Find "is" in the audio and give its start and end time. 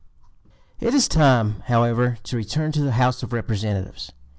0.95-1.07